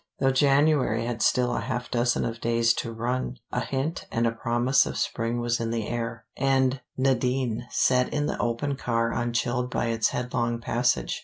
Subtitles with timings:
[0.17, 4.87] Though January had still a half dozen of days to run, a hint and promise
[4.87, 9.89] of spring was in the air, and Nadine sat in the open car unchilled by
[9.89, 11.19] its headlong passage.